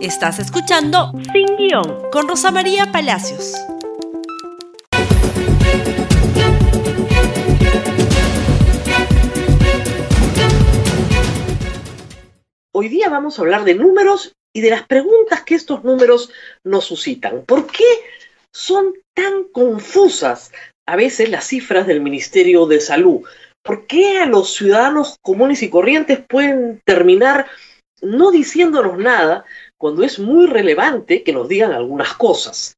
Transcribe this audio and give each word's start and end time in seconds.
Estás 0.00 0.38
escuchando 0.38 1.10
Sin 1.32 1.56
Guión 1.56 2.08
con 2.12 2.28
Rosa 2.28 2.52
María 2.52 2.92
Palacios. 2.92 3.52
Hoy 12.72 12.88
día 12.88 13.08
vamos 13.08 13.38
a 13.38 13.42
hablar 13.42 13.64
de 13.64 13.74
números 13.74 14.36
y 14.52 14.60
de 14.60 14.70
las 14.70 14.86
preguntas 14.86 15.42
que 15.42 15.56
estos 15.56 15.82
números 15.82 16.30
nos 16.62 16.84
suscitan. 16.84 17.44
¿Por 17.44 17.66
qué 17.66 17.82
son 18.52 18.94
tan 19.14 19.48
confusas 19.52 20.52
a 20.86 20.94
veces 20.94 21.28
las 21.28 21.44
cifras 21.48 21.88
del 21.88 22.00
Ministerio 22.00 22.66
de 22.66 22.80
Salud? 22.80 23.22
¿Por 23.64 23.88
qué 23.88 24.20
a 24.20 24.26
los 24.26 24.54
ciudadanos 24.54 25.16
comunes 25.22 25.64
y 25.64 25.70
corrientes 25.70 26.20
pueden 26.28 26.80
terminar 26.84 27.46
no 28.00 28.30
diciéndonos 28.30 28.96
nada 28.98 29.44
cuando 29.78 30.02
es 30.02 30.18
muy 30.18 30.46
relevante 30.46 31.22
que 31.22 31.32
nos 31.32 31.48
digan 31.48 31.72
algunas 31.72 32.14
cosas? 32.14 32.76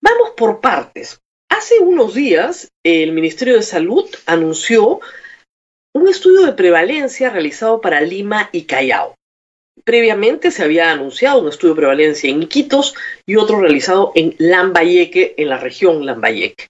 Vamos 0.00 0.30
por 0.36 0.60
partes. 0.60 1.20
Hace 1.48 1.78
unos 1.80 2.14
días 2.14 2.68
el 2.84 3.12
Ministerio 3.12 3.54
de 3.54 3.62
Salud 3.62 4.08
anunció 4.26 5.00
un 5.94 6.08
estudio 6.08 6.46
de 6.46 6.52
prevalencia 6.52 7.30
realizado 7.30 7.80
para 7.80 8.00
Lima 8.00 8.50
y 8.52 8.62
Callao. 8.62 9.14
Previamente 9.84 10.50
se 10.50 10.62
había 10.62 10.92
anunciado 10.92 11.40
un 11.40 11.48
estudio 11.48 11.74
de 11.74 11.80
prevalencia 11.80 12.30
en 12.30 12.42
Iquitos 12.42 12.94
y 13.26 13.36
otro 13.36 13.60
realizado 13.60 14.12
en 14.14 14.34
Lambayeque, 14.38 15.34
en 15.38 15.48
la 15.48 15.56
región 15.56 16.04
Lambayeque. 16.04 16.66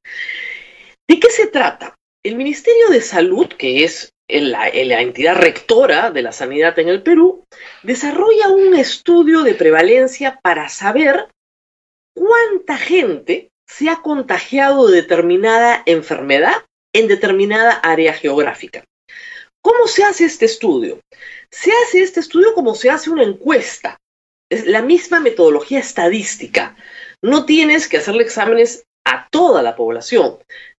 ¿De 1.09 1.19
qué 1.19 1.31
se 1.31 1.49
trata? 1.49 1.95
El 2.23 2.37
Ministerio 2.37 2.89
de 2.91 3.01
Salud, 3.01 3.49
que 3.49 3.85
es 3.85 4.13
la, 4.29 4.71
la, 4.73 5.01
entidad 5.01 5.37
rectora 5.37 6.11
de 6.11 6.23
la 6.23 6.33
sanidad 6.33 6.79
en 6.79 6.89
el 6.89 7.03
Perú, 7.03 7.45
desarrolla 7.83 8.49
un 8.49 8.75
estudio 8.77 9.43
de 9.43 9.55
prevalencia 9.55 10.39
para 10.43 10.69
saber 10.69 11.29
cuánta 12.15 12.77
gente 12.77 13.51
se 13.67 13.89
ha 13.89 13.97
contagiado 13.97 14.89
de 14.89 15.03
determinada 15.03 15.83
enfermedad 15.87 16.65
en 16.93 17.09
determinada 17.09 17.73
área 17.73 18.13
geográfica. 18.13 18.85
¿Cómo 19.63 19.87
se 19.87 20.05
hace 20.05 20.25
este 20.25 20.47
estudio? 20.47 21.01
Se 21.51 21.71
hace 21.73 22.03
este 22.03 22.21
estudio 22.21 22.55
como 22.55 22.75
se 22.75 22.91
hace 22.91 23.11
una 23.11 23.23
encuesta. 23.23 23.99
Es 24.51 24.67
la 24.67 24.83
misma 24.83 25.21
metodología 25.21 25.79
estadística. 25.79 26.77
No 27.23 27.45
tienes 27.45 27.89
que 27.89 27.99
hacerle 27.99 28.23
exámenes 28.23 28.85
a 29.05 29.29
toda 29.31 29.63
la 29.63 29.77
población. 29.77 30.39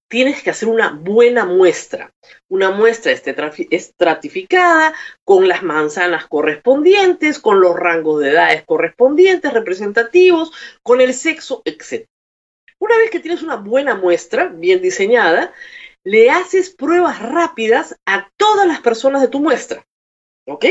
Tienes 0.10 0.42
que 0.42 0.50
hacer 0.50 0.68
una 0.68 0.92
buena 0.92 1.46
muestra. 1.46 2.12
Una 2.50 2.72
muestra 2.72 3.12
estratificada 3.12 4.94
con 5.24 5.48
las 5.48 5.62
manzanas 5.62 6.26
correspondientes, 6.26 7.38
con 7.40 7.62
los 7.62 7.76
rangos 7.76 8.20
de 8.20 8.32
edades 8.32 8.64
correspondientes, 8.66 9.54
representativos, 9.54 10.52
con 10.82 11.00
el 11.00 11.14
sexo, 11.14 11.62
etc. 11.64 12.08
Una 12.80 12.98
vez 12.98 13.12
que 13.12 13.20
tienes 13.20 13.44
una 13.44 13.58
buena 13.58 13.94
muestra, 13.94 14.48
bien 14.48 14.82
diseñada, 14.82 15.54
le 16.04 16.32
haces 16.32 16.72
pruebas 16.72 17.22
rápidas 17.22 17.96
a 18.06 18.30
todas 18.36 18.66
las 18.66 18.80
personas 18.82 19.22
de 19.22 19.28
tu 19.28 19.40
muestra. 19.40 19.86
¿Ok? 20.48 20.66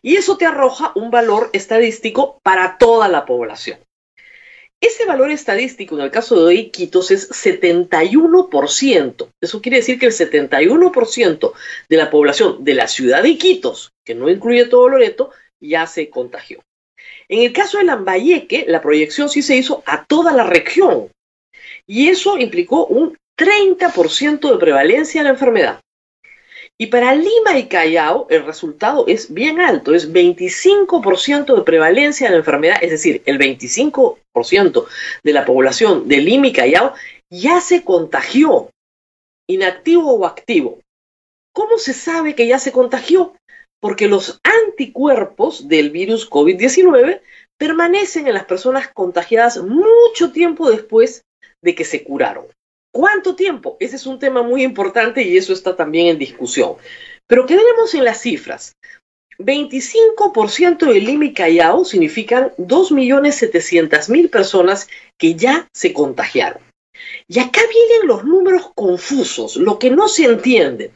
Y 0.00 0.16
eso 0.16 0.38
te 0.38 0.46
arroja 0.46 0.92
un 0.94 1.10
valor 1.10 1.50
estadístico 1.52 2.40
para 2.42 2.78
toda 2.78 3.08
la 3.08 3.26
población. 3.26 3.78
Ese 4.80 5.04
valor 5.04 5.30
estadístico 5.30 5.94
en 5.96 6.00
el 6.02 6.10
caso 6.10 6.46
de 6.46 6.54
Iquitos 6.54 7.10
es 7.10 7.30
71%. 7.30 9.28
Eso 9.40 9.60
quiere 9.60 9.76
decir 9.76 9.98
que 9.98 10.06
el 10.06 10.12
71% 10.12 11.52
de 11.88 11.96
la 11.96 12.10
población 12.10 12.64
de 12.64 12.74
la 12.74 12.88
ciudad 12.88 13.22
de 13.22 13.28
Iquitos, 13.30 13.92
que 14.06 14.14
no 14.14 14.30
incluye 14.30 14.64
todo 14.64 14.88
Loreto, 14.88 15.32
ya 15.60 15.86
se 15.86 16.08
contagió. 16.08 16.62
En 17.28 17.42
el 17.42 17.52
caso 17.52 17.76
de 17.78 17.84
Lambayeque, 17.84 18.64
la 18.68 18.80
proyección 18.80 19.28
sí 19.28 19.42
se 19.42 19.56
hizo 19.56 19.82
a 19.84 20.04
toda 20.06 20.32
la 20.32 20.44
región. 20.44 21.10
Y 21.86 22.08
eso 22.08 22.38
implicó 22.38 22.86
un 22.86 23.16
30% 23.38 24.50
de 24.50 24.58
prevalencia 24.58 25.20
de 25.20 25.24
la 25.24 25.34
enfermedad. 25.34 25.80
Y 26.80 26.86
para 26.86 27.14
Lima 27.14 27.58
y 27.58 27.68
Callao 27.68 28.26
el 28.30 28.46
resultado 28.46 29.04
es 29.06 29.34
bien 29.34 29.60
alto, 29.60 29.94
es 29.94 30.10
25% 30.10 31.54
de 31.54 31.62
prevalencia 31.62 32.26
de 32.26 32.30
la 32.30 32.38
enfermedad, 32.38 32.78
es 32.80 32.90
decir, 32.90 33.20
el 33.26 33.38
25% 33.38 34.86
de 35.22 35.32
la 35.34 35.44
población 35.44 36.08
de 36.08 36.16
Lima 36.16 36.46
y 36.46 36.52
Callao 36.54 36.94
ya 37.28 37.60
se 37.60 37.84
contagió, 37.84 38.70
inactivo 39.46 40.14
o 40.14 40.24
activo. 40.24 40.80
¿Cómo 41.52 41.76
se 41.76 41.92
sabe 41.92 42.34
que 42.34 42.46
ya 42.46 42.58
se 42.58 42.72
contagió? 42.72 43.34
Porque 43.78 44.08
los 44.08 44.40
anticuerpos 44.42 45.68
del 45.68 45.90
virus 45.90 46.30
COVID-19 46.30 47.20
permanecen 47.58 48.26
en 48.26 48.32
las 48.32 48.46
personas 48.46 48.88
contagiadas 48.88 49.58
mucho 49.58 50.32
tiempo 50.32 50.70
después 50.70 51.26
de 51.60 51.74
que 51.74 51.84
se 51.84 52.04
curaron. 52.04 52.46
¿Cuánto 52.92 53.36
tiempo? 53.36 53.76
Ese 53.80 53.96
es 53.96 54.06
un 54.06 54.18
tema 54.18 54.42
muy 54.42 54.62
importante 54.62 55.22
y 55.22 55.36
eso 55.36 55.52
está 55.52 55.76
también 55.76 56.08
en 56.08 56.18
discusión. 56.18 56.74
Pero 57.26 57.46
quedemos 57.46 57.94
en 57.94 58.04
las 58.04 58.20
cifras. 58.20 58.72
25% 59.38 60.78
del 60.92 61.04
Lima 61.04 61.26
y 61.26 61.32
Callao 61.32 61.84
significan 61.84 62.52
2.700.000 62.58 64.28
personas 64.28 64.88
que 65.16 65.34
ya 65.34 65.68
se 65.72 65.92
contagiaron. 65.92 66.62
Y 67.26 67.38
acá 67.38 67.60
vienen 67.60 68.08
los 68.08 68.24
números 68.24 68.70
confusos, 68.74 69.56
lo 69.56 69.78
que 69.78 69.90
no 69.90 70.08
se 70.08 70.24
entiende. 70.24 70.92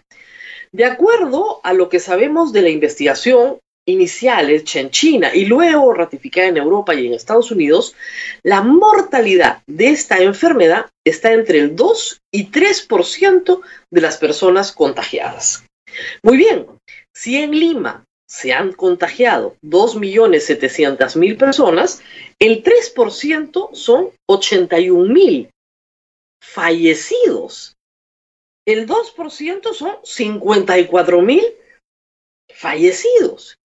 De 0.72 0.84
acuerdo 0.84 1.60
a 1.62 1.72
lo 1.72 1.88
que 1.88 2.00
sabemos 2.00 2.52
de 2.52 2.62
la 2.62 2.68
investigación, 2.68 3.60
iniciales 3.86 4.74
en 4.76 4.90
China 4.90 5.30
y 5.34 5.44
luego 5.44 5.92
ratificada 5.92 6.48
en 6.48 6.56
Europa 6.56 6.94
y 6.94 7.06
en 7.06 7.14
Estados 7.14 7.50
Unidos, 7.50 7.94
la 8.42 8.62
mortalidad 8.62 9.62
de 9.66 9.88
esta 9.88 10.18
enfermedad 10.18 10.86
está 11.04 11.32
entre 11.32 11.58
el 11.58 11.76
2 11.76 12.20
y 12.32 12.50
3% 12.50 13.60
de 13.90 14.00
las 14.00 14.16
personas 14.16 14.72
contagiadas. 14.72 15.64
Muy 16.22 16.36
bien, 16.36 16.66
si 17.12 17.36
en 17.36 17.52
Lima 17.52 18.04
se 18.26 18.52
han 18.52 18.72
contagiado 18.72 19.56
2.700.000 19.62 21.38
personas, 21.38 22.02
el 22.38 22.64
3% 22.64 23.74
son 23.74 24.10
81.000 24.28 25.50
fallecidos. 26.42 27.76
El 28.66 28.88
2% 28.88 29.74
son 29.74 29.96
54.000 30.02 31.54
fallecidos. 32.48 33.56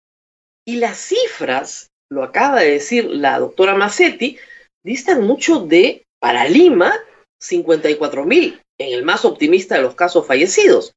Y 0.70 0.76
las 0.76 1.00
cifras, 1.00 1.90
lo 2.12 2.22
acaba 2.22 2.60
de 2.60 2.70
decir 2.70 3.06
la 3.06 3.40
doctora 3.40 3.74
Massetti, 3.74 4.38
distan 4.86 5.26
mucho 5.26 5.62
de, 5.62 6.04
para 6.22 6.48
Lima, 6.48 6.94
54 7.42 8.24
mil, 8.24 8.62
en 8.80 8.94
el 8.94 9.02
más 9.02 9.26
optimista 9.26 9.74
de 9.74 9.82
los 9.82 9.96
casos 9.96 10.28
fallecidos. 10.28 10.94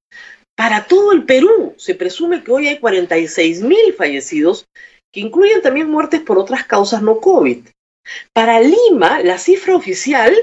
Para 0.54 0.84
todo 0.84 1.12
el 1.12 1.24
Perú, 1.24 1.72
se 1.78 1.94
presume 1.94 2.44
que 2.44 2.52
hoy 2.52 2.68
hay 2.68 2.80
46 2.80 3.62
mil 3.62 3.94
fallecidos, 3.96 4.66
que 5.10 5.20
incluyen 5.20 5.62
también 5.62 5.88
muertes 5.88 6.20
por 6.20 6.38
otras 6.38 6.66
causas 6.66 7.00
no 7.00 7.18
COVID. 7.18 7.66
Para 8.34 8.60
Lima, 8.60 9.22
la 9.22 9.38
cifra 9.38 9.74
oficial, 9.74 10.36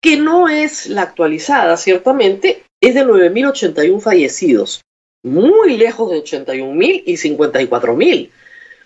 que 0.00 0.16
no 0.16 0.48
es 0.48 0.86
la 0.86 1.02
actualizada, 1.02 1.76
ciertamente, 1.76 2.64
es 2.82 2.94
de 2.94 3.04
9.081 3.04 4.00
fallecidos, 4.00 4.80
muy 5.22 5.76
lejos 5.76 6.10
de 6.10 6.24
81.000 6.24 7.02
y 7.04 7.12
54.000 7.18 8.30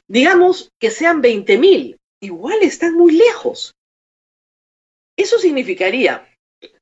digamos 0.09 0.71
que 0.81 0.91
sean 0.91 1.23
20.000, 1.23 1.97
igual 2.23 2.63
están 2.63 2.95
muy 2.95 3.13
lejos. 3.13 3.75
Eso 5.17 5.39
significaría 5.39 6.29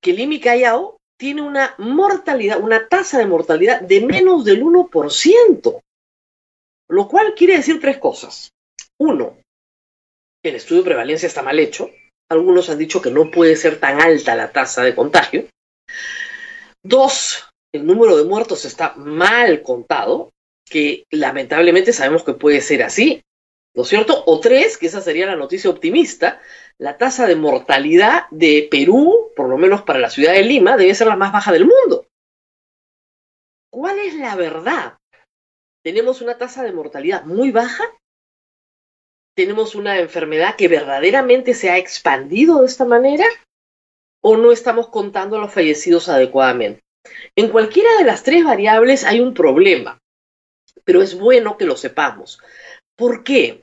que 0.00 0.12
Lima 0.12 0.34
y 0.34 0.40
Callao 0.40 0.96
tiene 1.18 1.42
una 1.42 1.74
mortalidad, 1.78 2.60
una 2.60 2.88
tasa 2.88 3.18
de 3.18 3.26
mortalidad 3.26 3.80
de 3.80 4.00
menos 4.00 4.44
del 4.44 4.62
1%, 4.62 5.80
lo 6.88 7.08
cual 7.08 7.34
quiere 7.34 7.56
decir 7.56 7.80
tres 7.80 7.98
cosas. 7.98 8.50
Uno, 8.98 9.38
el 10.44 10.56
estudio 10.56 10.82
de 10.82 10.88
prevalencia 10.88 11.26
está 11.26 11.42
mal 11.42 11.58
hecho. 11.58 11.90
Algunos 12.30 12.70
han 12.70 12.78
dicho 12.78 13.00
que 13.00 13.10
no 13.10 13.30
puede 13.30 13.56
ser 13.56 13.78
tan 13.78 14.00
alta 14.00 14.34
la 14.34 14.50
tasa 14.50 14.82
de 14.82 14.94
contagio. 14.94 15.48
Dos, 16.82 17.48
el 17.72 17.86
número 17.86 18.16
de 18.16 18.24
muertos 18.24 18.64
está 18.64 18.94
mal 18.96 19.62
contado 19.62 20.31
que 20.72 21.06
lamentablemente 21.10 21.92
sabemos 21.92 22.24
que 22.24 22.32
puede 22.32 22.62
ser 22.62 22.82
así, 22.82 23.22
¿no 23.74 23.82
es 23.82 23.88
cierto? 23.88 24.24
O 24.24 24.40
tres, 24.40 24.78
que 24.78 24.86
esa 24.86 25.02
sería 25.02 25.26
la 25.26 25.36
noticia 25.36 25.68
optimista, 25.68 26.40
la 26.78 26.96
tasa 26.96 27.26
de 27.26 27.36
mortalidad 27.36 28.24
de 28.30 28.66
Perú, 28.70 29.32
por 29.36 29.50
lo 29.50 29.58
menos 29.58 29.82
para 29.82 29.98
la 29.98 30.08
ciudad 30.08 30.32
de 30.32 30.42
Lima, 30.42 30.78
debe 30.78 30.94
ser 30.94 31.08
la 31.08 31.16
más 31.16 31.30
baja 31.30 31.52
del 31.52 31.66
mundo. 31.66 32.06
¿Cuál 33.70 33.98
es 33.98 34.14
la 34.14 34.34
verdad? 34.34 34.96
¿Tenemos 35.84 36.22
una 36.22 36.38
tasa 36.38 36.62
de 36.62 36.72
mortalidad 36.72 37.24
muy 37.24 37.50
baja? 37.50 37.84
¿Tenemos 39.36 39.74
una 39.74 39.98
enfermedad 39.98 40.56
que 40.56 40.68
verdaderamente 40.68 41.52
se 41.52 41.70
ha 41.70 41.76
expandido 41.76 42.60
de 42.60 42.66
esta 42.66 42.86
manera? 42.86 43.26
¿O 44.22 44.38
no 44.38 44.52
estamos 44.52 44.88
contando 44.88 45.36
a 45.36 45.40
los 45.40 45.52
fallecidos 45.52 46.08
adecuadamente? 46.08 46.80
En 47.36 47.48
cualquiera 47.48 47.90
de 47.98 48.04
las 48.04 48.22
tres 48.22 48.42
variables 48.42 49.04
hay 49.04 49.20
un 49.20 49.34
problema 49.34 50.01
pero 50.84 51.02
es 51.02 51.18
bueno 51.18 51.56
que 51.56 51.66
lo 51.66 51.76
sepamos. 51.76 52.40
¿Por 52.96 53.24
qué? 53.24 53.62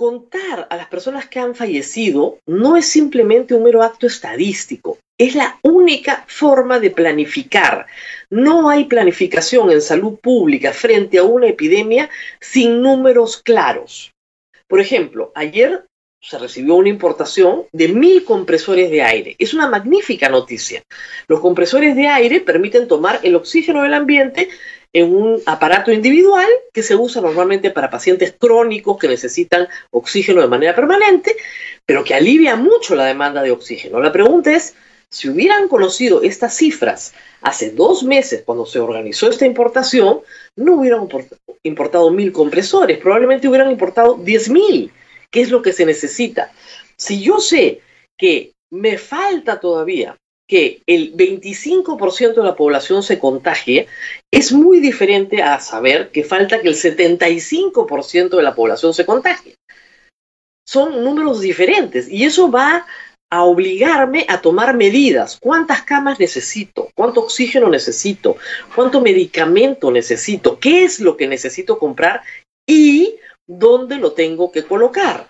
contar 0.00 0.66
a 0.70 0.76
las 0.78 0.86
personas 0.86 1.28
que 1.28 1.40
han 1.40 1.54
fallecido 1.54 2.38
no 2.46 2.78
es 2.78 2.86
simplemente 2.86 3.52
un 3.52 3.64
mero 3.64 3.82
acto 3.82 4.06
estadístico, 4.06 4.96
es 5.18 5.34
la 5.34 5.60
única 5.62 6.24
forma 6.26 6.80
de 6.80 6.90
planificar. 6.90 7.86
No 8.30 8.70
hay 8.70 8.86
planificación 8.86 9.70
en 9.70 9.82
salud 9.82 10.18
pública 10.18 10.72
frente 10.72 11.18
a 11.18 11.24
una 11.24 11.48
epidemia 11.48 12.08
sin 12.40 12.80
números 12.80 13.42
claros. 13.42 14.10
Por 14.66 14.80
ejemplo, 14.80 15.32
ayer 15.34 15.84
se 16.22 16.38
recibió 16.38 16.76
una 16.76 16.88
importación 16.88 17.64
de 17.70 17.88
mil 17.88 18.24
compresores 18.24 18.90
de 18.90 19.02
aire. 19.02 19.36
Es 19.38 19.52
una 19.52 19.68
magnífica 19.68 20.30
noticia. 20.30 20.82
Los 21.28 21.40
compresores 21.40 21.94
de 21.94 22.06
aire 22.06 22.40
permiten 22.40 22.88
tomar 22.88 23.20
el 23.22 23.34
oxígeno 23.34 23.82
del 23.82 23.92
ambiente 23.92 24.48
en 24.92 25.14
un 25.14 25.40
aparato 25.46 25.92
individual 25.92 26.48
que 26.72 26.82
se 26.82 26.96
usa 26.96 27.22
normalmente 27.22 27.70
para 27.70 27.90
pacientes 27.90 28.34
crónicos 28.38 28.98
que 28.98 29.08
necesitan 29.08 29.68
oxígeno 29.90 30.40
de 30.40 30.48
manera 30.48 30.74
permanente, 30.74 31.36
pero 31.86 32.02
que 32.04 32.14
alivia 32.14 32.56
mucho 32.56 32.94
la 32.94 33.04
demanda 33.04 33.42
de 33.42 33.52
oxígeno. 33.52 34.00
La 34.00 34.12
pregunta 34.12 34.52
es, 34.52 34.74
si 35.08 35.28
hubieran 35.28 35.68
conocido 35.68 36.22
estas 36.22 36.54
cifras 36.54 37.14
hace 37.40 37.70
dos 37.70 38.02
meses 38.04 38.42
cuando 38.44 38.66
se 38.66 38.78
organizó 38.78 39.28
esta 39.28 39.46
importación, 39.46 40.20
no 40.56 40.74
hubieran 40.74 41.08
importado 41.62 42.10
mil 42.10 42.32
compresores, 42.32 42.98
probablemente 42.98 43.48
hubieran 43.48 43.70
importado 43.70 44.14
diez 44.14 44.48
mil, 44.48 44.92
que 45.30 45.40
es 45.40 45.50
lo 45.50 45.62
que 45.62 45.72
se 45.72 45.86
necesita. 45.86 46.52
Si 46.96 47.22
yo 47.22 47.40
sé 47.40 47.80
que 48.16 48.52
me 48.70 48.98
falta 48.98 49.58
todavía 49.58 50.16
que 50.50 50.82
el 50.88 51.14
25% 51.14 52.34
de 52.34 52.42
la 52.42 52.56
población 52.56 53.04
se 53.04 53.20
contagie, 53.20 53.86
es 54.32 54.52
muy 54.52 54.80
diferente 54.80 55.44
a 55.44 55.60
saber 55.60 56.10
que 56.10 56.24
falta 56.24 56.60
que 56.60 56.66
el 56.66 56.74
75% 56.74 58.30
de 58.30 58.42
la 58.42 58.56
población 58.56 58.92
se 58.92 59.06
contagie. 59.06 59.54
Son 60.66 61.04
números 61.04 61.40
diferentes 61.40 62.10
y 62.10 62.24
eso 62.24 62.50
va 62.50 62.84
a 63.30 63.44
obligarme 63.44 64.26
a 64.28 64.40
tomar 64.40 64.76
medidas. 64.76 65.38
¿Cuántas 65.40 65.82
camas 65.82 66.18
necesito? 66.18 66.88
¿Cuánto 66.96 67.20
oxígeno 67.20 67.68
necesito? 67.68 68.36
¿Cuánto 68.74 69.00
medicamento 69.00 69.92
necesito? 69.92 70.58
¿Qué 70.58 70.82
es 70.82 70.98
lo 70.98 71.16
que 71.16 71.28
necesito 71.28 71.78
comprar? 71.78 72.22
¿Y 72.66 73.14
dónde 73.46 73.98
lo 73.98 74.14
tengo 74.14 74.50
que 74.50 74.64
colocar? 74.64 75.29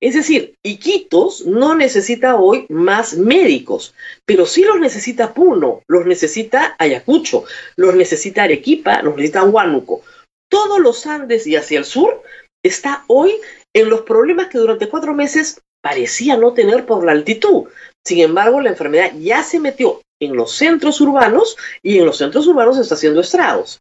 Es 0.00 0.14
decir, 0.14 0.56
Iquitos 0.62 1.46
no 1.46 1.74
necesita 1.74 2.36
hoy 2.36 2.66
más 2.68 3.16
médicos, 3.16 3.94
pero 4.24 4.46
sí 4.46 4.64
los 4.64 4.80
necesita 4.80 5.34
Puno, 5.34 5.82
los 5.86 6.06
necesita 6.06 6.74
Ayacucho, 6.78 7.44
los 7.76 7.94
necesita 7.94 8.44
Arequipa, 8.44 9.02
los 9.02 9.16
necesita 9.16 9.44
Huánuco. 9.44 10.02
Todos 10.50 10.80
los 10.80 11.06
Andes 11.06 11.46
y 11.46 11.56
hacia 11.56 11.78
el 11.78 11.84
sur 11.84 12.22
está 12.64 13.04
hoy 13.06 13.34
en 13.74 13.88
los 13.88 14.02
problemas 14.02 14.48
que 14.48 14.58
durante 14.58 14.88
cuatro 14.88 15.14
meses 15.14 15.60
parecía 15.82 16.36
no 16.36 16.52
tener 16.52 16.86
por 16.86 17.04
la 17.04 17.12
altitud. 17.12 17.68
Sin 18.04 18.20
embargo, 18.20 18.60
la 18.60 18.70
enfermedad 18.70 19.12
ya 19.18 19.42
se 19.42 19.60
metió 19.60 20.00
en 20.20 20.34
los 20.34 20.52
centros 20.52 21.00
urbanos 21.00 21.56
y 21.82 21.98
en 21.98 22.06
los 22.06 22.18
centros 22.18 22.46
urbanos 22.46 22.78
está 22.78 22.94
haciendo 22.94 23.20
estragos. 23.20 23.78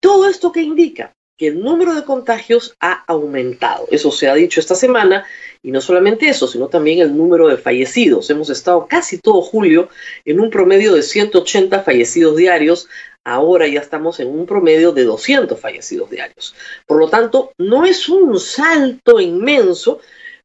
Todo 0.00 0.28
esto 0.28 0.52
que 0.52 0.62
indica 0.62 1.12
que 1.38 1.46
el 1.46 1.62
número 1.62 1.94
de 1.94 2.04
contagios 2.04 2.76
ha 2.80 3.04
aumentado. 3.06 3.86
Eso 3.90 4.10
se 4.10 4.28
ha 4.28 4.34
dicho 4.34 4.58
esta 4.58 4.74
semana 4.74 5.24
y 5.62 5.70
no 5.70 5.80
solamente 5.80 6.28
eso, 6.28 6.48
sino 6.48 6.66
también 6.66 6.98
el 6.98 7.16
número 7.16 7.46
de 7.46 7.56
fallecidos. 7.56 8.28
Hemos 8.28 8.50
estado 8.50 8.86
casi 8.88 9.18
todo 9.18 9.40
julio 9.40 9.88
en 10.24 10.40
un 10.40 10.50
promedio 10.50 10.94
de 10.94 11.02
180 11.02 11.82
fallecidos 11.82 12.36
diarios. 12.36 12.88
Ahora 13.24 13.68
ya 13.68 13.80
estamos 13.80 14.18
en 14.18 14.28
un 14.28 14.46
promedio 14.46 14.92
de 14.92 15.04
200 15.04 15.58
fallecidos 15.58 16.10
diarios. 16.10 16.56
Por 16.86 16.98
lo 16.98 17.08
tanto, 17.08 17.52
no 17.56 17.86
es 17.86 18.08
un 18.08 18.40
salto 18.40 19.20
inmenso, 19.20 20.00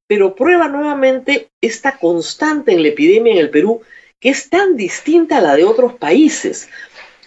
pero 0.05 0.35
prueba 0.35 0.67
nuevamente 0.67 1.49
esta 1.59 1.97
constante 1.97 2.71
en 2.71 2.83
la 2.83 2.89
epidemia 2.89 3.33
en 3.33 3.39
el 3.39 3.49
Perú 3.49 3.81
que 4.19 4.29
es 4.29 4.49
tan 4.49 4.77
distinta 4.77 5.39
a 5.39 5.41
la 5.41 5.55
de 5.57 5.65
otros 5.65 5.95
países. 5.95 6.69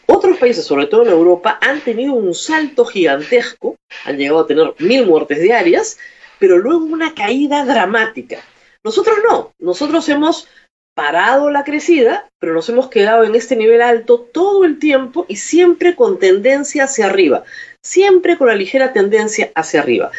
Otros 0.06 0.38
países, 0.38 0.64
sobre 0.64 0.86
todo 0.86 1.02
en 1.02 1.10
Europa, 1.10 1.58
han 1.60 1.80
tenido 1.80 2.14
un 2.14 2.34
salto 2.34 2.84
gigantesco, 2.84 3.76
han 4.04 4.16
llegado 4.16 4.40
a 4.40 4.46
tener 4.46 4.74
mil 4.78 5.04
muertes 5.04 5.40
diarias, 5.40 5.98
pero 6.38 6.58
luego 6.58 6.84
una 6.84 7.14
caída 7.14 7.64
dramática. 7.64 8.40
Nosotros 8.84 9.18
no, 9.28 9.52
nosotros 9.58 10.08
hemos 10.08 10.48
parado 10.94 11.50
la 11.50 11.64
crecida, 11.64 12.28
pero 12.38 12.54
nos 12.54 12.68
hemos 12.68 12.88
quedado 12.88 13.24
en 13.24 13.34
este 13.34 13.56
nivel 13.56 13.82
alto 13.82 14.20
todo 14.20 14.64
el 14.64 14.78
tiempo 14.78 15.26
y 15.28 15.36
siempre 15.36 15.94
con 15.94 16.18
tendencia 16.18 16.84
hacia 16.84 17.06
arriba, 17.06 17.44
siempre 17.82 18.38
con 18.38 18.46
la 18.46 18.54
ligera 18.54 18.92
tendencia 18.92 19.50
hacia 19.54 19.80
arriba. 19.80 20.10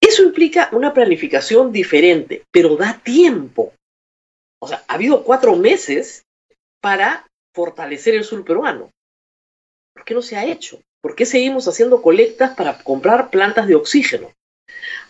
Eso 0.00 0.22
implica 0.22 0.68
una 0.72 0.94
planificación 0.94 1.72
diferente, 1.72 2.44
pero 2.50 2.76
da 2.76 3.00
tiempo. 3.02 3.72
O 4.62 4.68
sea, 4.68 4.84
ha 4.86 4.94
habido 4.94 5.24
cuatro 5.24 5.56
meses 5.56 6.22
para 6.80 7.26
fortalecer 7.54 8.14
el 8.14 8.24
sur 8.24 8.44
peruano. 8.44 8.90
¿Por 10.00 10.06
qué 10.06 10.14
no 10.14 10.22
se 10.22 10.38
ha 10.38 10.46
hecho? 10.46 10.80
¿Por 11.02 11.14
qué 11.14 11.26
seguimos 11.26 11.68
haciendo 11.68 12.00
colectas 12.00 12.56
para 12.56 12.78
comprar 12.78 13.28
plantas 13.28 13.66
de 13.66 13.74
oxígeno? 13.74 14.32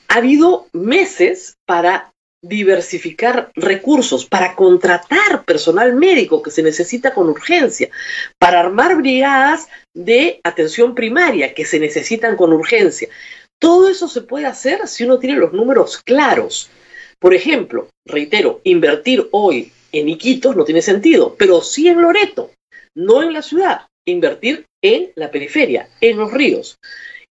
Ha 0.08 0.14
habido 0.16 0.66
meses 0.72 1.54
para 1.64 2.10
diversificar 2.42 3.52
recursos, 3.54 4.26
para 4.26 4.56
contratar 4.56 5.44
personal 5.44 5.94
médico 5.94 6.42
que 6.42 6.50
se 6.50 6.64
necesita 6.64 7.14
con 7.14 7.28
urgencia, 7.28 7.88
para 8.36 8.58
armar 8.58 8.96
brigadas 8.96 9.68
de 9.94 10.40
atención 10.42 10.96
primaria 10.96 11.54
que 11.54 11.64
se 11.64 11.78
necesitan 11.78 12.34
con 12.34 12.52
urgencia. 12.52 13.08
Todo 13.60 13.88
eso 13.88 14.08
se 14.08 14.22
puede 14.22 14.46
hacer 14.46 14.88
si 14.88 15.04
uno 15.04 15.20
tiene 15.20 15.36
los 15.36 15.52
números 15.52 15.98
claros. 15.98 16.68
Por 17.20 17.32
ejemplo, 17.32 17.86
reitero, 18.04 18.60
invertir 18.64 19.28
hoy 19.30 19.70
en 19.92 20.08
Iquitos 20.08 20.56
no 20.56 20.64
tiene 20.64 20.82
sentido, 20.82 21.36
pero 21.38 21.62
sí 21.62 21.86
en 21.86 22.02
Loreto, 22.02 22.50
no 22.96 23.22
en 23.22 23.32
la 23.32 23.42
ciudad 23.42 23.82
invertir 24.04 24.66
en 24.82 25.12
la 25.14 25.30
periferia, 25.30 25.88
en 26.00 26.18
los 26.18 26.32
ríos. 26.32 26.78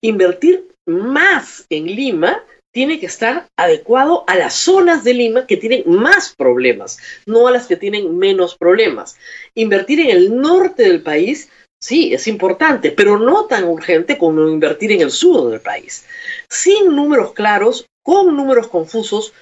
Invertir 0.01 0.69
más 0.87 1.67
en 1.71 1.87
Lima 1.87 2.45
tiene 2.73 3.01
que 3.01 3.07
estar 3.07 3.49
adecuado 3.57 4.25
a 4.27 4.37
las 4.37 4.55
zonas 4.55 5.03
de 5.03 5.15
Lima 5.15 5.47
que 5.47 5.57
tienen 5.57 5.83
más 5.87 6.35
problemas, 6.37 6.99
no 7.27 7.49
a 7.49 7.51
las 7.51 7.67
que 7.67 7.77
tienen 7.77 8.19
menos 8.19 8.57
problemas. 8.57 9.17
Invertir 9.55 10.01
en 10.01 10.11
el 10.11 10.37
norte 10.37 10.85
del 10.85 11.03
país, 11.03 11.49
sí, 11.81 12.13
es 12.13 12.27
importante, 12.29 12.93
pero 12.93 13.19
no 13.19 13.47
tan 13.47 13.65
urgente 13.65 14.19
como 14.19 14.49
invertir 14.49 14.93
en 14.93 15.01
el 15.01 15.11
sur 15.11 15.51
del 15.51 15.61
país. 15.61 16.05
Sin 16.49 16.95
números 16.95 17.33
claros, 17.33 17.87
con 18.03 18.37
números 18.37 18.69
confusos, 18.69 19.33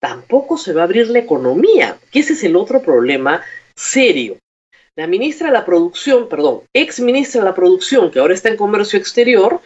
tampoco 0.00 0.58
se 0.58 0.72
va 0.72 0.82
a 0.82 0.84
abrir 0.84 1.08
la 1.08 1.18
economía, 1.18 1.98
que 2.10 2.20
ese 2.20 2.34
es 2.34 2.44
el 2.44 2.56
otro 2.56 2.82
problema 2.82 3.42
serio. 3.74 4.38
La 4.96 5.08
ministra 5.08 5.48
de 5.48 5.54
la 5.54 5.64
Producción, 5.64 6.28
perdón, 6.28 6.62
ex 6.72 7.00
ministra 7.00 7.40
de 7.40 7.46
la 7.46 7.54
Producción, 7.54 8.12
que 8.12 8.20
ahora 8.20 8.34
está 8.34 8.48
en 8.48 8.56
Comercio 8.56 8.96
Exterior 8.96 9.60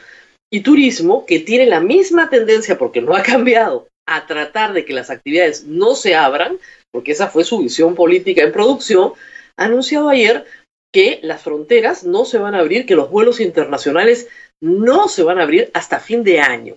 y 0.50 0.60
Turismo, 0.60 1.26
que 1.26 1.40
tiene 1.40 1.66
la 1.66 1.80
misma 1.80 2.30
tendencia, 2.30 2.78
porque 2.78 3.02
no 3.02 3.14
ha 3.14 3.22
cambiado, 3.34 3.88
a 4.06 4.26
tratar 4.26 4.72
de 4.72 4.86
que 4.86 4.94
las 4.94 5.10
actividades 5.10 5.64
no 5.64 5.94
se 5.94 6.14
abran, 6.14 6.58
porque 6.90 7.12
esa 7.12 7.28
fue 7.28 7.44
su 7.44 7.58
visión 7.58 7.94
política 7.94 8.42
en 8.42 8.52
producción, 8.52 9.12
ha 9.58 9.64
anunciado 9.66 10.08
ayer 10.08 10.46
que 10.94 11.20
las 11.22 11.42
fronteras 11.42 12.04
no 12.04 12.24
se 12.24 12.38
van 12.38 12.54
a 12.54 12.60
abrir, 12.60 12.86
que 12.86 12.96
los 12.96 13.10
vuelos 13.10 13.40
internacionales 13.40 14.28
no 14.62 15.08
se 15.08 15.22
van 15.22 15.38
a 15.38 15.42
abrir 15.42 15.70
hasta 15.74 16.00
fin 16.00 16.24
de 16.24 16.40
año 16.40 16.76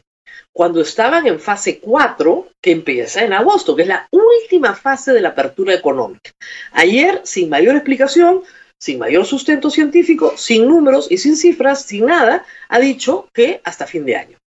cuando 0.54 0.82
estaban 0.82 1.28
en 1.28 1.40
fase 1.40 1.80
4, 1.80 2.48
que 2.62 2.72
empieza 2.72 3.24
en 3.24 3.34
agosto, 3.34 3.76
que 3.76 3.84
es 3.84 3.88
la 3.88 4.08
última 4.12 4.76
fase 4.76 5.14
de 5.14 5.22
la 5.22 5.30
apertura 5.30 5.74
económica. 5.74 6.32
Ayer, 6.74 7.22
sin 7.24 7.50
mayor 7.50 7.76
explicación, 7.76 8.44
sin 8.78 9.00
mayor 9.00 9.26
sustento 9.26 9.70
científico, 9.70 10.34
sin 10.36 10.68
números 10.68 11.08
y 11.10 11.18
sin 11.18 11.38
cifras, 11.38 11.84
sin 11.84 12.08
nada, 12.08 12.46
ha 12.68 12.80
dicho 12.80 13.30
que 13.34 13.62
hasta 13.64 13.88
fin 13.88 14.06
de 14.06 14.16
año. 14.16 14.38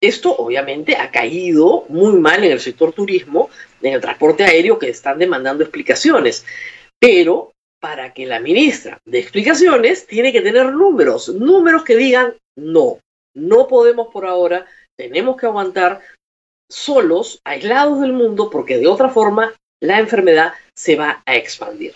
Esto 0.00 0.34
obviamente 0.34 0.96
ha 0.96 1.10
caído 1.10 1.84
muy 1.88 2.18
mal 2.18 2.42
en 2.42 2.52
el 2.52 2.60
sector 2.60 2.92
turismo, 2.92 3.50
en 3.82 3.94
el 3.94 4.00
transporte 4.00 4.44
aéreo, 4.44 4.78
que 4.78 4.88
están 4.88 5.18
demandando 5.18 5.62
explicaciones. 5.62 6.44
Pero 6.98 7.52
para 7.80 8.12
que 8.12 8.26
la 8.26 8.40
ministra 8.40 8.98
de 9.04 9.18
explicaciones 9.18 10.06
tiene 10.06 10.32
que 10.32 10.40
tener 10.40 10.72
números, 10.72 11.28
números 11.28 11.84
que 11.84 11.96
digan 11.96 12.34
no, 12.56 12.98
no 13.34 13.66
podemos 13.66 14.08
por 14.12 14.26
ahora 14.26 14.66
tenemos 14.98 15.36
que 15.36 15.46
aguantar 15.46 16.00
solos, 16.70 17.40
aislados 17.44 18.00
del 18.00 18.12
mundo, 18.12 18.50
porque 18.50 18.78
de 18.78 18.86
otra 18.86 19.08
forma 19.08 19.52
la 19.80 19.98
enfermedad 19.98 20.54
se 20.76 20.96
va 20.96 21.22
a 21.26 21.36
expandir. 21.36 21.94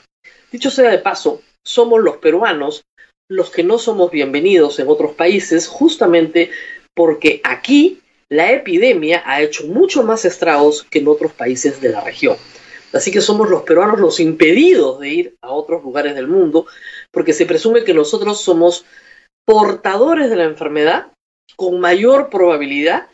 Dicho 0.50 0.70
sea 0.70 0.90
de 0.90 0.98
paso, 0.98 1.40
somos 1.64 2.00
los 2.02 2.18
peruanos 2.18 2.84
los 3.28 3.50
que 3.50 3.64
no 3.64 3.78
somos 3.78 4.10
bienvenidos 4.10 4.78
en 4.78 4.88
otros 4.88 5.12
países 5.12 5.66
justamente 5.66 6.50
porque 6.94 7.40
aquí 7.42 8.00
la 8.28 8.52
epidemia 8.52 9.22
ha 9.26 9.42
hecho 9.42 9.66
mucho 9.66 10.02
más 10.02 10.24
estragos 10.24 10.84
que 10.84 11.00
en 11.00 11.08
otros 11.08 11.32
países 11.32 11.80
de 11.80 11.88
la 11.88 12.00
región. 12.00 12.36
Así 12.92 13.10
que 13.10 13.20
somos 13.20 13.50
los 13.50 13.62
peruanos 13.62 13.98
los 13.98 14.20
impedidos 14.20 15.00
de 15.00 15.08
ir 15.08 15.36
a 15.42 15.50
otros 15.50 15.82
lugares 15.82 16.14
del 16.14 16.28
mundo 16.28 16.66
porque 17.10 17.32
se 17.32 17.46
presume 17.46 17.84
que 17.84 17.94
nosotros 17.94 18.40
somos 18.40 18.84
portadores 19.44 20.30
de 20.30 20.36
la 20.36 20.44
enfermedad 20.44 21.08
con 21.54 21.80
mayor 21.80 22.30
probabilidad 22.30 23.08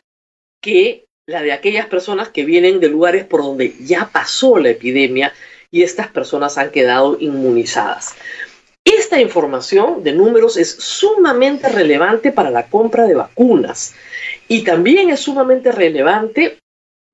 que 0.63 1.05
la 1.27 1.43
de 1.43 1.53
aquellas 1.53 1.87
personas 1.87 2.31
que 2.31 2.45
vienen 2.45 2.81
de 2.81 2.89
lugares 2.89 3.25
por 3.25 3.43
donde 3.43 3.75
ya 3.81 4.11
pasó 4.13 4.59
la 4.59 4.71
epidemia 4.71 5.33
y 5.71 5.83
estas 5.83 6.09
personas 6.09 6.59
han 6.59 6.71
quedado 6.71 7.17
inmunizadas. 7.21 8.15
Esta 8.85 9.21
información 9.21 10.03
de 10.03 10.13
números 10.13 10.57
es 10.57 10.71
sumamente 10.71 11.69
relevante 11.69 12.33
para 12.33 12.51
la 12.51 12.67
compra 12.67 13.07
de 13.07 13.15
vacunas 13.15 13.95
y 14.49 14.65
también 14.65 15.11
es 15.11 15.21
sumamente 15.21 15.71
relevante 15.71 16.59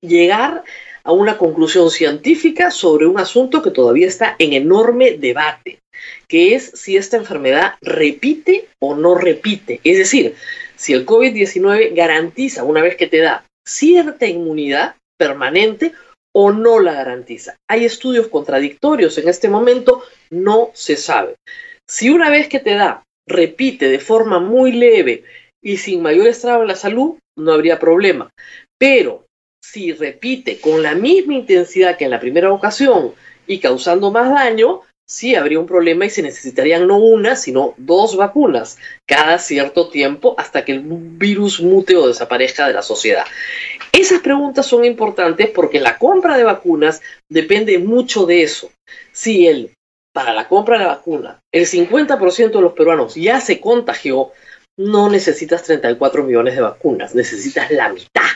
llegar 0.00 0.64
a 1.04 1.12
una 1.12 1.38
conclusión 1.38 1.90
científica 1.90 2.70
sobre 2.70 3.06
un 3.06 3.18
asunto 3.18 3.62
que 3.62 3.70
todavía 3.70 4.06
está 4.06 4.36
en 4.38 4.52
enorme 4.52 5.12
debate, 5.12 5.78
que 6.26 6.54
es 6.54 6.70
si 6.74 6.96
esta 6.96 7.16
enfermedad 7.16 7.74
repite 7.80 8.68
o 8.78 8.94
no 8.94 9.14
repite. 9.14 9.80
Es 9.84 9.98
decir, 9.98 10.34
si 10.78 10.92
el 10.92 11.04
COVID-19 11.04 11.94
garantiza, 11.94 12.62
una 12.62 12.82
vez 12.82 12.96
que 12.96 13.08
te 13.08 13.18
da 13.18 13.44
cierta 13.66 14.26
inmunidad 14.26 14.94
permanente 15.18 15.92
o 16.32 16.52
no 16.52 16.78
la 16.78 16.94
garantiza. 16.94 17.56
Hay 17.68 17.84
estudios 17.84 18.28
contradictorios 18.28 19.18
en 19.18 19.28
este 19.28 19.48
momento, 19.48 20.02
no 20.30 20.70
se 20.74 20.96
sabe. 20.96 21.34
Si 21.86 22.10
una 22.10 22.30
vez 22.30 22.48
que 22.48 22.60
te 22.60 22.74
da, 22.74 23.02
repite 23.26 23.88
de 23.88 23.98
forma 23.98 24.38
muy 24.38 24.72
leve 24.72 25.24
y 25.62 25.78
sin 25.78 26.00
mayor 26.00 26.28
estrago 26.28 26.62
en 26.62 26.68
la 26.68 26.76
salud, 26.76 27.18
no 27.36 27.52
habría 27.52 27.80
problema. 27.80 28.30
Pero 28.78 29.26
si 29.62 29.92
repite 29.92 30.60
con 30.60 30.82
la 30.82 30.94
misma 30.94 31.34
intensidad 31.34 31.96
que 31.96 32.04
en 32.04 32.10
la 32.10 32.20
primera 32.20 32.52
ocasión 32.52 33.14
y 33.46 33.58
causando 33.58 34.12
más 34.12 34.30
daño, 34.30 34.82
sí 35.08 35.34
habría 35.34 35.58
un 35.58 35.66
problema 35.66 36.04
y 36.04 36.10
se 36.10 36.22
necesitarían 36.22 36.86
no 36.86 36.98
una, 36.98 37.34
sino 37.34 37.74
dos 37.78 38.16
vacunas 38.16 38.78
cada 39.06 39.38
cierto 39.38 39.88
tiempo 39.88 40.34
hasta 40.36 40.64
que 40.64 40.72
el 40.72 40.82
virus 40.84 41.60
mute 41.60 41.96
o 41.96 42.06
desaparezca 42.06 42.66
de 42.68 42.74
la 42.74 42.82
sociedad. 42.82 43.24
Esas 43.92 44.20
preguntas 44.20 44.66
son 44.66 44.84
importantes 44.84 45.48
porque 45.50 45.80
la 45.80 45.98
compra 45.98 46.36
de 46.36 46.44
vacunas 46.44 47.00
depende 47.28 47.78
mucho 47.78 48.26
de 48.26 48.42
eso. 48.42 48.70
Si 49.12 49.46
el, 49.46 49.72
para 50.12 50.34
la 50.34 50.46
compra 50.46 50.78
de 50.78 50.84
la 50.84 50.90
vacuna, 50.90 51.40
el 51.52 51.66
50% 51.66 52.50
de 52.50 52.60
los 52.60 52.74
peruanos 52.74 53.14
ya 53.14 53.40
se 53.40 53.60
contagió, 53.60 54.32
no 54.76 55.08
necesitas 55.08 55.64
34 55.64 56.22
millones 56.22 56.54
de 56.54 56.60
vacunas, 56.60 57.14
necesitas 57.14 57.70
la 57.70 57.88
mitad. 57.88 58.28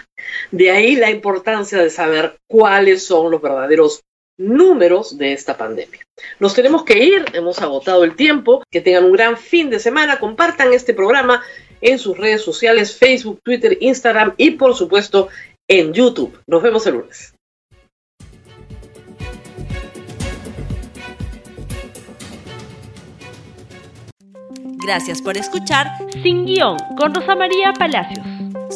De 0.50 0.70
ahí 0.70 0.96
la 0.96 1.10
importancia 1.10 1.78
de 1.78 1.90
saber 1.90 2.36
cuáles 2.48 3.06
son 3.06 3.30
los 3.30 3.42
verdaderos 3.42 4.02
números 4.42 5.16
de 5.18 5.32
esta 5.32 5.56
pandemia. 5.56 6.00
Nos 6.38 6.54
tenemos 6.54 6.84
que 6.84 7.02
ir, 7.02 7.24
hemos 7.32 7.60
agotado 7.60 8.04
el 8.04 8.16
tiempo, 8.16 8.62
que 8.70 8.80
tengan 8.80 9.04
un 9.04 9.12
gran 9.12 9.36
fin 9.36 9.70
de 9.70 9.78
semana, 9.78 10.18
compartan 10.18 10.72
este 10.72 10.94
programa 10.94 11.42
en 11.80 11.98
sus 11.98 12.16
redes 12.16 12.42
sociales, 12.42 12.96
Facebook, 12.96 13.40
Twitter, 13.42 13.78
Instagram 13.80 14.34
y 14.36 14.52
por 14.52 14.74
supuesto 14.74 15.28
en 15.68 15.92
YouTube. 15.92 16.38
Nos 16.46 16.62
vemos 16.62 16.86
el 16.86 16.94
lunes. 16.94 17.34
Gracias 24.84 25.22
por 25.22 25.36
escuchar 25.36 25.86
Sin 26.24 26.44
Guión 26.44 26.76
con 26.98 27.14
Rosa 27.14 27.36
María 27.36 27.72
Palacios. 27.72 28.26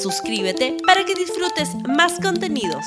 Suscríbete 0.00 0.76
para 0.86 1.04
que 1.04 1.14
disfrutes 1.14 1.74
más 1.88 2.20
contenidos. 2.20 2.84